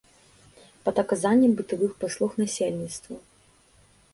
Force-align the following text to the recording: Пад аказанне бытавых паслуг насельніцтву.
Пад 0.87 1.01
аказанне 1.03 1.49
бытавых 1.59 1.91
паслуг 2.05 2.31
насельніцтву. 2.43 3.15